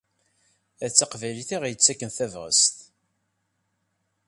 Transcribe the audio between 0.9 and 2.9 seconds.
taqbaylit i ɣ-yettaken tabɣest.